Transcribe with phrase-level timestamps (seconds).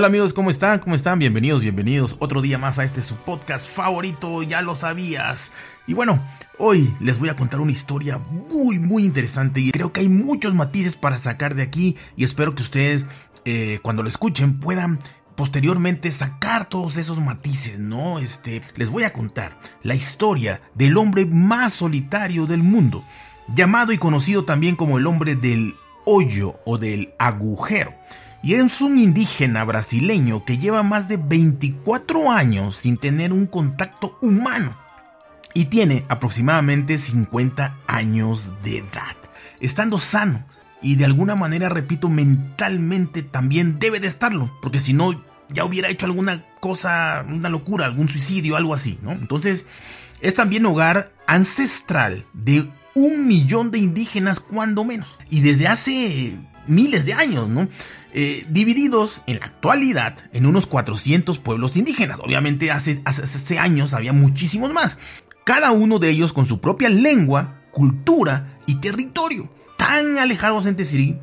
[0.00, 0.78] Hola amigos, ¿cómo están?
[0.78, 1.18] ¿Cómo están?
[1.18, 5.52] Bienvenidos, bienvenidos otro día más a este su podcast favorito, ya lo sabías.
[5.86, 6.24] Y bueno,
[6.56, 10.54] hoy les voy a contar una historia muy, muy interesante y creo que hay muchos
[10.54, 13.04] matices para sacar de aquí y espero que ustedes
[13.44, 15.00] eh, cuando lo escuchen puedan
[15.36, 18.20] posteriormente sacar todos esos matices, ¿no?
[18.20, 23.04] Este, les voy a contar la historia del hombre más solitario del mundo,
[23.54, 25.74] llamado y conocido también como el hombre del
[26.06, 27.92] hoyo o del agujero
[28.42, 34.18] y es un indígena brasileño que lleva más de 24 años sin tener un contacto
[34.22, 34.74] humano
[35.52, 39.16] y tiene aproximadamente 50 años de edad,
[39.60, 40.44] estando sano
[40.82, 45.88] y de alguna manera, repito, mentalmente también debe de estarlo, porque si no ya hubiera
[45.88, 49.12] hecho alguna cosa, una locura, algún suicidio, algo así, ¿no?
[49.12, 49.66] Entonces,
[50.20, 52.68] es también hogar ancestral de
[53.00, 55.18] un millón de indígenas cuando menos.
[55.30, 57.68] Y desde hace miles de años, ¿no?
[58.12, 62.18] Eh, divididos en la actualidad en unos 400 pueblos indígenas.
[62.20, 64.98] Obviamente hace, hace, años había muchísimos más.
[65.44, 69.50] Cada uno de ellos con su propia lengua, cultura y territorio.
[69.78, 71.16] Tan alejados entre sí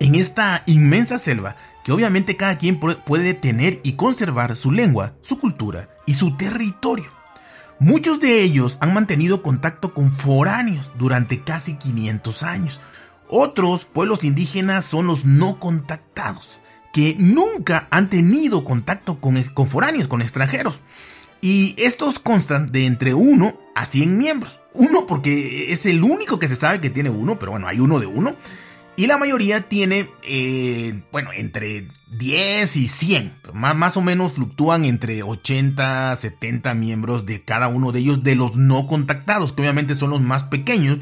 [0.00, 5.38] en esta inmensa selva que obviamente cada quien puede tener y conservar su lengua, su
[5.38, 7.12] cultura y su territorio.
[7.78, 12.80] Muchos de ellos han mantenido contacto con foráneos durante casi 500 años,
[13.28, 16.60] otros pueblos indígenas son los no contactados,
[16.92, 20.80] que nunca han tenido contacto con, con foráneos, con extranjeros.
[21.40, 24.60] Y estos constan de entre 1 a 100 miembros.
[24.72, 27.98] Uno porque es el único que se sabe que tiene uno, pero bueno, hay uno
[27.98, 28.34] de uno.
[28.96, 33.34] Y la mayoría tiene, eh, bueno, entre 10 y 100.
[33.52, 38.36] Más, más o menos fluctúan entre 80, 70 miembros de cada uno de ellos, de
[38.36, 40.98] los no contactados, que obviamente son los más pequeños,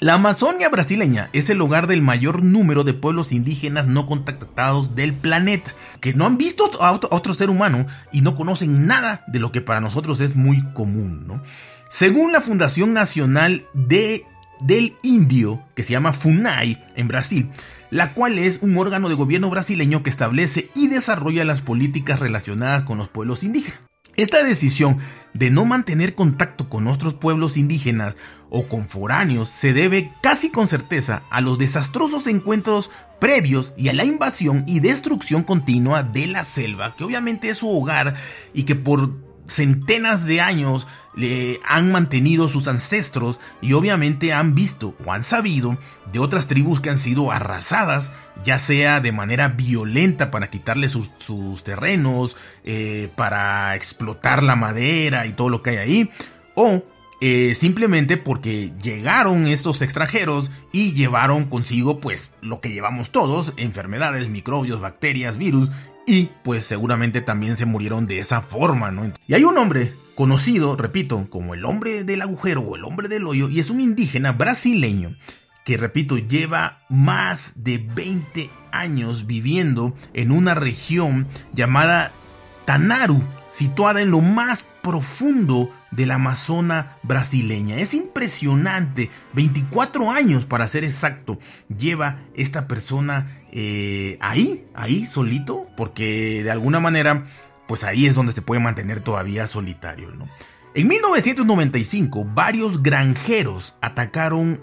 [0.00, 5.14] la Amazonia brasileña es el hogar del mayor número de pueblos indígenas no contactados del
[5.14, 9.52] planeta, que no han visto a otro, ser humano y no conocen nada de lo
[9.52, 11.28] que para nosotros es muy común.
[11.28, 11.42] ¿no?
[11.90, 14.26] Según la Fundación Nacional de,
[14.64, 17.50] del Indio, que se llama FUNAI en Brasil,
[17.90, 22.82] la cual es un órgano de gobierno brasileño que establece y desarrolla las políticas relacionadas
[22.84, 23.84] con los pueblos indígenas.
[24.16, 24.98] Esta decisión
[25.32, 28.14] de no mantener contacto con otros pueblos indígenas
[28.48, 33.92] o con foráneos se debe casi con certeza a los desastrosos encuentros previos y a
[33.92, 38.14] la invasión y destrucción continua de la selva, que obviamente es su hogar
[38.52, 44.94] y que por centenas de años le han mantenido sus ancestros y obviamente han visto
[45.04, 45.78] o han sabido
[46.12, 48.10] de otras tribus que han sido arrasadas,
[48.44, 55.32] ya sea de manera violenta para quitarle sus, terrenos, eh, para explotar la madera y
[55.32, 56.10] todo lo que hay ahí,
[56.54, 56.82] o
[57.20, 64.28] eh, simplemente porque llegaron estos extranjeros y llevaron consigo pues lo que llevamos todos, enfermedades,
[64.28, 65.70] microbios, bacterias, virus
[66.06, 69.10] y pues seguramente también se murieron de esa forma, ¿no?
[69.26, 73.26] Y hay un hombre conocido, repito, como el hombre del agujero o el hombre del
[73.26, 75.16] hoyo, y es un indígena brasileño
[75.64, 82.12] que, repito, lleva más de 20 años viviendo en una región llamada
[82.66, 83.22] Tanaru,
[83.56, 87.76] situada en lo más profundo de la Amazona brasileña.
[87.76, 91.38] Es impresionante, 24 años para ser exacto,
[91.76, 97.24] lleva esta persona eh, ahí, ahí solito, porque de alguna manera,
[97.66, 100.28] pues ahí es donde se puede mantener todavía solitario, ¿no?
[100.74, 104.60] En 1995, varios granjeros atacaron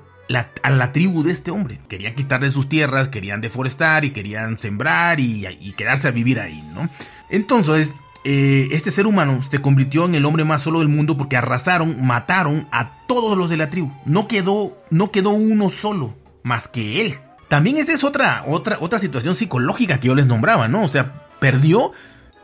[0.62, 1.80] a la tribu de este hombre.
[1.88, 6.62] Querían quitarle sus tierras, querían deforestar y querían sembrar y, y quedarse a vivir ahí,
[6.74, 6.90] ¿no?
[7.30, 11.38] Entonces, eh, este ser humano se convirtió en el hombre más solo del mundo porque
[11.38, 13.92] arrasaron, mataron a todos los de la tribu.
[14.06, 17.14] No quedó, no quedó uno solo, más que él.
[17.50, 20.84] También esa es otra, otra, otra situación psicológica que yo les nombraba, ¿no?
[20.84, 21.92] O sea, perdió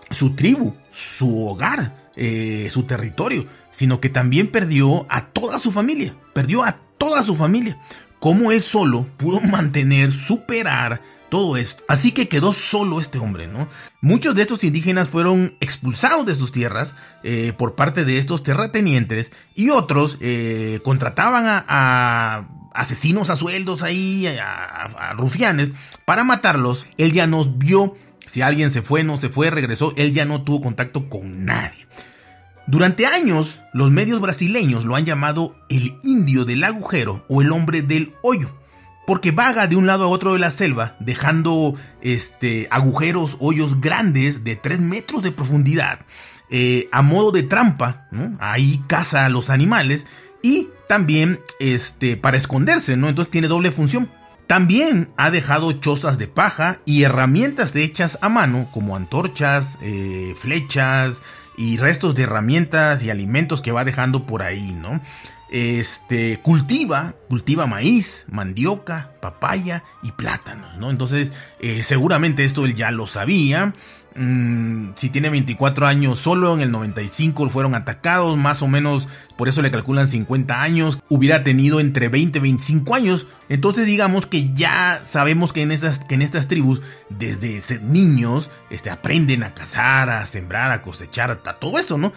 [0.10, 6.16] su tribu, su hogar, eh, su territorio, sino que también perdió a toda su familia,
[6.34, 7.80] perdió a toda su familia.
[8.20, 11.84] ¿Cómo él solo pudo mantener, superar todo esto.
[11.88, 13.68] Así que quedó solo este hombre, ¿no?
[14.02, 16.94] Muchos de estos indígenas fueron expulsados de sus tierras
[17.24, 24.28] eh, por parte de estos terratenientes y otros eh, contrataban a, asesinos a sueldos ahí,
[24.28, 25.70] a, rufianes,
[26.06, 26.86] para matarlos.
[26.98, 27.96] Él ya nos vio,
[28.26, 31.88] si alguien se fue, no se fue, regresó, él ya no tuvo contacto con nadie.
[32.68, 37.82] Durante años, los medios brasileños lo han llamado el indio del agujero o el hombre
[37.82, 38.52] del hoyo
[39.08, 44.44] porque vaga de un lado a otro de la selva, dejando este, agujeros, hoyos grandes
[44.44, 46.02] de 3 metros de profundidad,
[46.50, 48.10] eh, a modo de trampa,
[48.40, 50.06] ahí caza a los animales
[50.44, 53.08] y también este, para esconderse, ¿no?
[53.08, 54.12] entonces tiene doble función.
[54.46, 61.22] También ha dejado chozas de paja y herramientas hechas a mano, como antorchas, eh, flechas
[61.58, 65.00] y restos de herramientas y alimentos que va dejando por ahí, ¿no?
[65.50, 70.90] Este, cultiva, cultiva maíz, mandioca, papaya y plátanos, ¿no?
[70.90, 73.74] Entonces, eh, seguramente esto él ya lo sabía.
[74.20, 79.08] Mm, si tiene 24 años solo, en el 95 fueron atacados, más o menos,
[79.38, 83.28] por eso le calculan 50 años, hubiera tenido entre 20 y 25 años.
[83.48, 88.90] Entonces digamos que ya sabemos que en estas, que en estas tribus, desde niños, este,
[88.90, 92.12] aprenden a cazar, a sembrar, a cosechar, a todo eso, ¿no?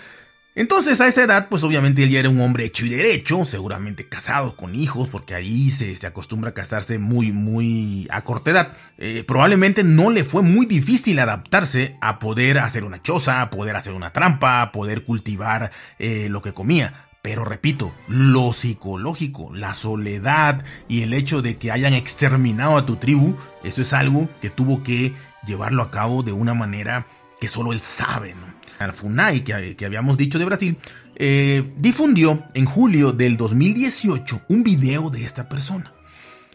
[0.56, 4.08] Entonces a esa edad, pues obviamente él ya era un hombre hecho y derecho, seguramente
[4.08, 8.73] casado con hijos, porque ahí se, se acostumbra a casarse muy, muy a corta edad.
[8.99, 13.76] Eh, probablemente no le fue muy difícil adaptarse a poder hacer una choza, a poder
[13.76, 15.70] hacer una trampa, a poder cultivar
[16.00, 17.06] eh, lo que comía.
[17.23, 22.97] Pero repito, lo psicológico, la soledad y el hecho de que hayan exterminado a tu
[22.97, 25.12] tribu, eso es algo que tuvo que
[25.47, 27.06] llevarlo a cabo de una manera
[27.41, 28.61] que solo él sabe, ¿no?
[28.81, 30.77] al FUNAI que, habíamos dicho de Brasil,
[31.17, 35.93] eh, difundió en julio del 2018 un video de esta persona.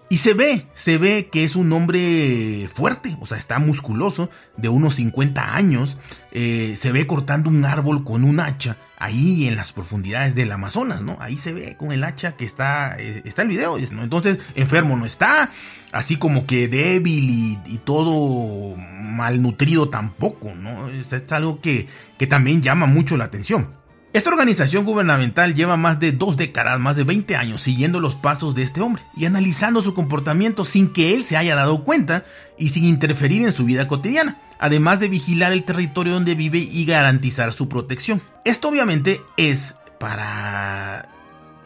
[0.07, 4.69] Y se ve, se ve que es un hombre fuerte, o sea, está musculoso, de
[4.69, 5.97] unos 50 años.
[6.31, 11.01] Eh, se ve cortando un árbol con un hacha ahí en las profundidades del Amazonas,
[11.01, 11.17] ¿no?
[11.19, 14.03] Ahí se ve con el hacha que está, eh, está el video, ¿no?
[14.03, 15.51] Entonces, enfermo no está,
[15.91, 20.89] así como que débil y, todo malnutrido tampoco, ¿no?
[20.89, 21.87] Es, es algo que,
[22.17, 23.69] que también llama mucho la atención.
[24.15, 28.55] Esta organización gubernamental lleva más de dos décadas, más de 20 años, siguiendo los pasos
[28.55, 32.23] de este hombre y analizando su comportamiento sin que él se haya dado cuenta
[32.57, 36.85] y sin interferir en su vida cotidiana, además de vigilar el territorio donde vive y
[36.85, 38.21] garantizar su protección.
[38.45, 41.09] Esto obviamente es para...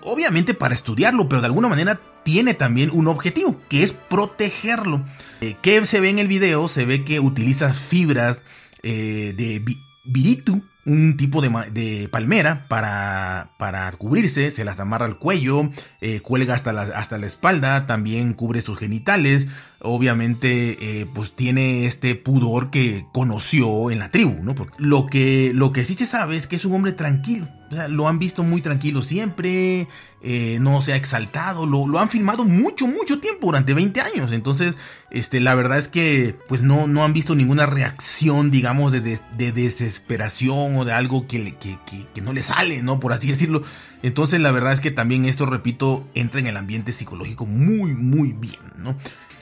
[0.02, 5.06] Obviamente para estudiarlo, pero de alguna manera tiene también un objetivo, que es protegerlo.
[5.42, 6.68] Eh, ¿Qué se ve en el video?
[6.68, 8.42] Se ve que utiliza fibras
[8.82, 9.64] eh, de
[10.04, 15.70] viritu, un tipo de, palmera para, para, cubrirse, se las amarra al cuello,
[16.02, 19.48] eh, cuelga hasta la, hasta la espalda, también cubre sus genitales,
[19.82, 24.56] obviamente eh, pues tiene este pudor que conoció en la tribu, ¿no?
[24.78, 27.48] Lo que, lo que sí se sabe es que es un hombre tranquilo,
[27.90, 29.88] lo han visto muy tranquilo siempre,
[30.22, 34.32] eh, no se ha exaltado, lo, lo, han filmado mucho, mucho tiempo, durante 20 años.
[34.32, 34.76] Entonces,
[35.12, 39.52] este, la verdad es que pues no, no han visto ninguna reacción, digamos, de, de,
[39.52, 43.00] desesperación o de algo que, que, que, que, no le sale, ¿no?
[43.00, 43.64] Por así decirlo.
[44.02, 48.32] Entonces, la verdad es que también esto, repito, entra en el ambiente psicológico muy, muy
[48.34, 48.96] bien, ¿no?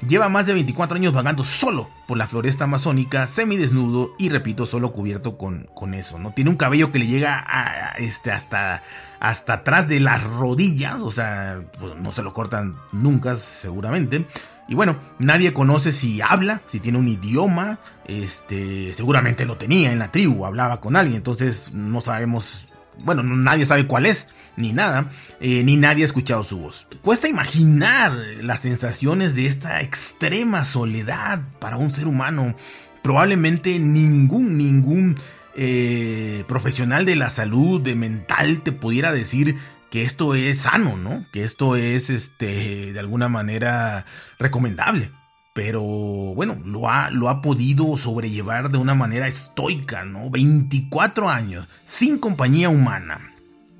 [0.08, 4.94] Lleva más de 24 años vagando solo por la floresta amazónica, semidesnudo y repito, solo
[4.94, 6.32] cubierto con, con eso, ¿no?
[6.32, 8.84] Tiene un cabello que le llega a, este, hasta,
[9.20, 14.25] hasta atrás de las rodillas, o sea, pues, no se lo cortan nunca, seguramente.
[14.68, 20.00] Y bueno, nadie conoce si habla, si tiene un idioma, este, seguramente lo tenía en
[20.00, 22.66] la tribu, hablaba con alguien, entonces no sabemos,
[23.04, 24.27] bueno, nadie sabe cuál es
[24.58, 26.88] ni nada, eh, ni nadie ha escuchado su voz.
[27.01, 28.12] Cuesta imaginar
[28.42, 32.56] las sensaciones de esta extrema soledad para un ser humano.
[33.04, 35.18] Probablemente ningún, ningún
[35.56, 39.56] eh, profesional de la salud, de mental, te pudiera decir
[39.89, 41.25] que esto es sano, ¿no?
[41.32, 44.06] Que esto es, este, de alguna manera
[44.39, 45.12] recomendable.
[45.58, 50.30] Pero bueno, lo ha, lo ha podido sobrellevar de una manera estoica, ¿no?
[50.30, 53.34] 24 años, sin compañía humana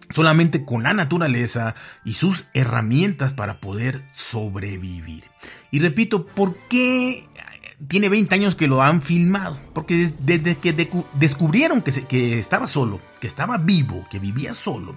[0.10, 5.26] solamente con la naturaleza y sus herramientas para poder sobrevivir.
[5.70, 7.28] Y repito, ¿por qué
[7.88, 10.74] tiene 20 años que lo han filmado, porque desde que
[11.14, 14.96] descubrieron que, que estaba solo, que estaba vivo, que vivía solo,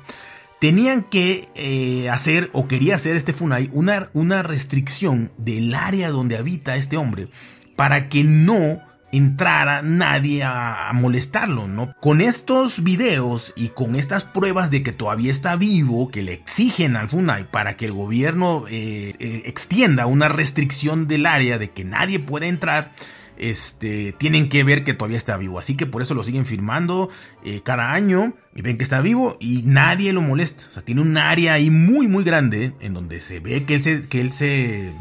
[0.61, 6.37] tenían que eh, hacer o quería hacer este Funai una, una restricción del área donde
[6.37, 7.29] habita este hombre
[7.77, 8.81] para que no
[9.13, 11.95] entrara nadie a, molestarlo, ¿no?
[12.01, 16.97] Con estos videos y con estas pruebas de que todavía está vivo, que le exigen
[16.97, 21.85] al FUNAI para que el gobierno eh, eh, extienda una restricción del área de que
[21.85, 22.93] nadie pueda entrar,
[23.37, 25.59] este, tienen que ver que todavía está vivo.
[25.59, 27.09] Así que por eso lo siguen firmando
[27.43, 30.65] eh, cada año y ven que está vivo y nadie lo molesta.
[30.69, 33.83] O sea, tiene un área ahí muy, muy grande en donde se ve que él
[33.83, 34.93] se, que él se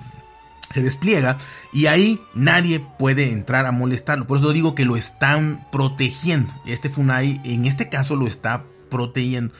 [0.71, 1.39] se despliega
[1.73, 4.27] y ahí nadie puede entrar a molestarlo.
[4.27, 6.53] Por eso digo que lo están protegiendo.
[6.65, 9.53] Este Funai en este caso lo está protegiendo.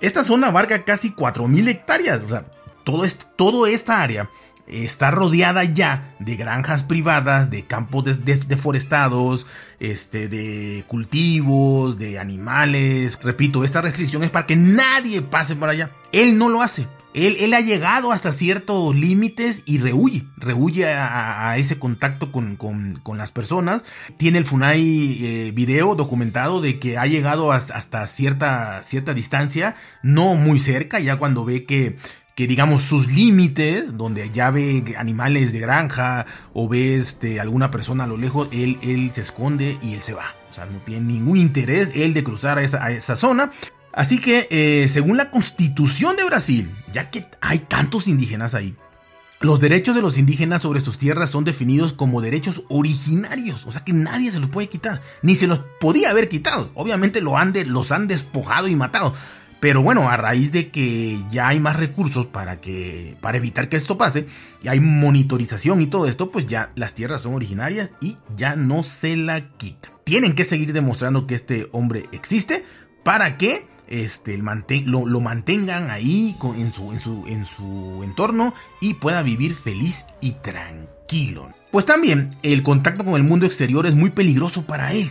[0.00, 2.22] Esta zona abarca casi 4.000 hectáreas.
[2.22, 2.44] O sea,
[2.84, 3.04] todo
[3.36, 4.30] todo esta área
[4.68, 9.46] está rodeada ya de granjas privadas, de campos deforestados,
[9.80, 13.18] este, de cultivos, de animales.
[13.22, 15.90] Repito, esta restricción es para que nadie pase por allá.
[16.12, 16.86] Él no lo hace.
[17.12, 23.82] Él, ha llegado hasta ciertos límites y rehuye, rehuye a, ese contacto con, las personas.
[24.16, 30.36] Tiene el Funai eh, video documentado de que ha llegado hasta, cierta, cierta distancia, no
[30.36, 31.96] muy cerca, ya cuando ve que,
[32.34, 38.04] que digamos sus límites, donde ya ve animales de granja o ve este, alguna persona
[38.04, 40.34] a lo lejos, él, él se esconde y él se va.
[40.50, 43.50] O sea, no tiene ningún interés él de cruzar a esa, esa zona.
[43.92, 48.76] Así que, eh, según la constitución de Brasil, ya que hay tantos indígenas ahí,
[49.40, 53.82] los derechos de los indígenas sobre sus tierras son definidos como derechos originarios, o sea
[53.82, 56.70] que nadie se los puede quitar, ni se los podía haber quitado.
[56.74, 59.14] Obviamente lo han los han despojado y matado.
[59.60, 63.76] Pero bueno, a raíz de que ya hay más recursos para que para evitar que
[63.76, 64.26] esto pase,
[64.62, 68.82] y hay monitorización y todo esto, pues ya las tierras son originarias y ya no
[68.82, 69.92] se la quitan.
[70.04, 72.64] Tienen que seguir demostrando que este hombre existe
[73.04, 79.22] para que este, lo, mantengan ahí en, su, en, su, en su entorno y pueda
[79.22, 81.52] vivir feliz y tranquilo.
[81.70, 85.10] Pues también el contacto con el mundo exterior es muy peligroso para él.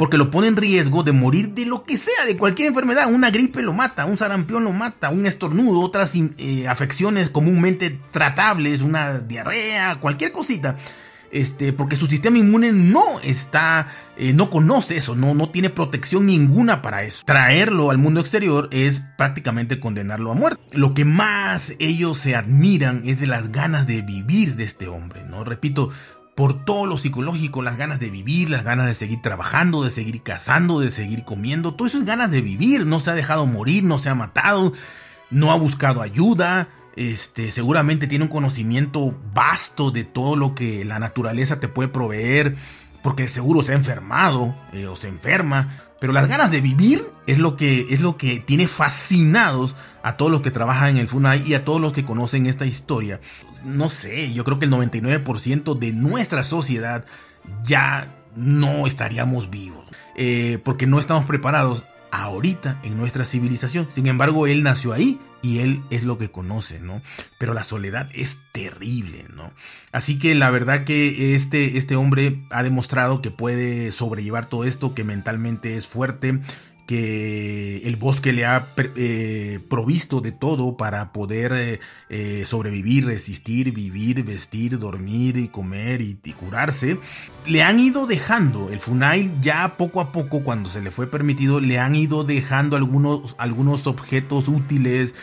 [0.00, 3.12] Porque lo pone en riesgo de morir de lo que sea, de cualquier enfermedad.
[3.12, 8.80] Una gripe lo mata, un sarampión lo mata, un estornudo, otras eh, afecciones comúnmente tratables,
[8.80, 10.76] una diarrea, cualquier cosita
[11.30, 16.26] este, porque su sistema inmune no está, eh, no conoce eso, no, no tiene protección
[16.26, 17.22] ninguna para eso.
[17.24, 20.62] Traerlo al mundo exterior es prácticamente condenarlo a muerte.
[20.72, 25.22] Lo que más ellos se admiran es de las ganas de vivir de este hombre,
[25.28, 25.44] ¿no?
[25.44, 25.90] Repito,
[26.40, 30.22] por todo lo psicológico, las ganas de vivir, las ganas de seguir trabajando, de seguir
[30.22, 33.84] cazando, de seguir comiendo, todo eso es ganas de vivir, no se ha dejado morir,
[33.84, 34.72] no se ha matado,
[35.28, 40.98] no ha buscado ayuda, este, seguramente tiene un conocimiento vasto de todo lo que la
[40.98, 42.56] naturaleza te puede proveer,
[43.02, 45.68] porque seguro se ha enfermado eh, o se enferma,
[46.00, 50.32] pero las ganas de vivir es lo que es lo que tiene fascinados a todos
[50.32, 53.20] los que trabajan en el FUNAI y a todos los que conocen esta historia.
[53.64, 57.04] No sé, yo creo que el 99% de nuestra sociedad
[57.62, 59.84] ya no estaríamos vivos,
[60.16, 63.86] eh, porque no estamos preparados ahorita en nuestra civilización.
[63.90, 67.02] Sin embargo, él nació ahí y él es lo que conoce, ¿no?
[67.38, 69.52] Pero la soledad es terrible, ¿no?
[69.92, 74.94] Así que la verdad que este, este hombre ha demostrado que puede sobrellevar todo esto,
[74.94, 76.40] que mentalmente es fuerte,
[76.86, 83.72] que el bosque le ha eh, provisto de todo para poder eh, eh, sobrevivir, resistir,
[83.72, 86.98] vivir, vestir, dormir y comer y, curarse.
[87.46, 91.60] Le han ido dejando, el Funai ya poco a poco cuando se le fue permitido,
[91.60, 95.14] le han ido dejando algunos, algunos objetos útiles.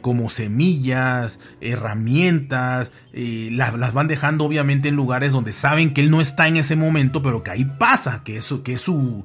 [0.00, 6.20] como semillas, herramientas, las, las, van dejando obviamente en lugares donde saben que él no
[6.20, 9.22] está en ese momento, pero que ahí pasa, que, eso, que es su,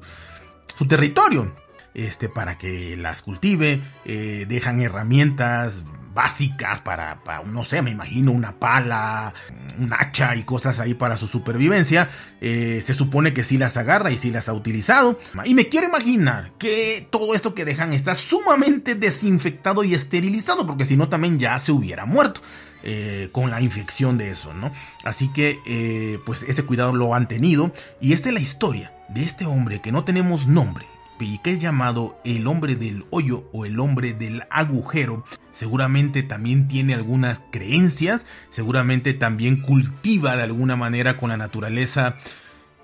[0.76, 1.52] su territorio
[1.96, 8.58] este, para que las cultive, eh, dejan herramientas básicas para, no sé, me imagino una
[8.58, 9.32] pala,
[9.78, 12.10] un hacha y cosas ahí para su supervivencia.
[12.42, 15.18] Eh, se supone que sí las agarra y sí las ha utilizado.
[15.46, 20.84] Y me quiero imaginar que todo esto que dejan está sumamente desinfectado y esterilizado, porque
[20.84, 22.42] si no también ya se hubiera muerto.
[22.88, 24.70] Eh, con la infección de eso, ¿no?
[25.02, 27.72] Así que, pues ese cuidado lo han tenido.
[28.00, 30.86] Y esta es la historia de este hombre que no tenemos nombre,
[31.24, 36.68] y que es llamado el hombre del hoyo o el hombre del agujero, seguramente también
[36.68, 42.16] tiene algunas creencias, seguramente también cultiva de alguna manera con la naturaleza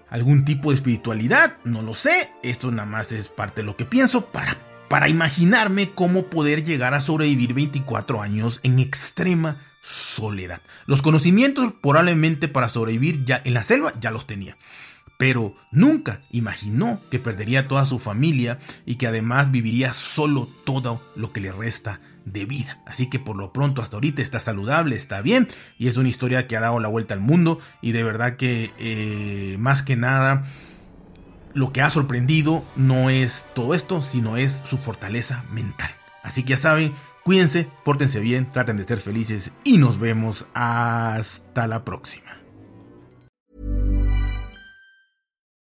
[0.09, 3.87] algún tipo de espiritualidad, no lo sé, esto nada más es parte de lo que
[3.87, 10.61] pienso para, para imaginarme cómo poder llegar a sobrevivir 24 años en extrema soledad.
[10.85, 14.59] Los conocimientos probablemente para sobrevivir ya en la selva ya los tenía
[15.23, 21.33] pero nunca imaginó que perdería toda su familia y que además viviría solo todo lo
[21.33, 22.83] que le resta de vida.
[22.87, 25.47] Así que por lo pronto hasta ahorita está saludable, está bien
[25.79, 28.73] y es una historia que ha dado la vuelta al mundo y de verdad que
[28.81, 30.43] eh, más que nada
[31.55, 35.93] lo que ha sorprendido no es todo esto, sino es su fortaleza mental.
[36.25, 41.69] Así que ya saben, cuídense, pórtense bien, traten de ser felices y nos vemos hasta
[41.69, 42.42] la próxima.